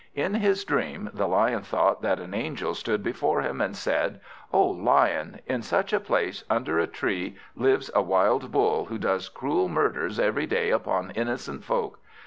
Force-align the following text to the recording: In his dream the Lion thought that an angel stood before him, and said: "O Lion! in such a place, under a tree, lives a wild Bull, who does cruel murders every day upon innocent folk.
In 0.15 0.33
his 0.33 0.63
dream 0.65 1.11
the 1.13 1.27
Lion 1.27 1.61
thought 1.61 2.01
that 2.01 2.19
an 2.19 2.33
angel 2.33 2.73
stood 2.73 3.03
before 3.03 3.41
him, 3.43 3.61
and 3.61 3.77
said: 3.77 4.19
"O 4.51 4.65
Lion! 4.65 5.41
in 5.45 5.61
such 5.61 5.93
a 5.93 5.99
place, 5.99 6.43
under 6.49 6.79
a 6.79 6.87
tree, 6.87 7.35
lives 7.55 7.91
a 7.93 8.01
wild 8.01 8.51
Bull, 8.51 8.85
who 8.85 8.97
does 8.97 9.29
cruel 9.29 9.69
murders 9.69 10.19
every 10.19 10.47
day 10.47 10.71
upon 10.71 11.11
innocent 11.11 11.63
folk. 11.63 11.99